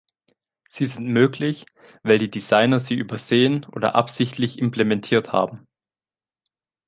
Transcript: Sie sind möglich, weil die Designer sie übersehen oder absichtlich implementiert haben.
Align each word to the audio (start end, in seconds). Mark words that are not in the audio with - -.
Sie 0.67 0.87
sind 0.87 1.09
möglich, 1.09 1.67
weil 2.01 2.17
die 2.17 2.31
Designer 2.31 2.79
sie 2.79 2.95
übersehen 2.95 3.67
oder 3.71 3.93
absichtlich 3.93 4.57
implementiert 4.57 5.31
haben. 5.31 5.67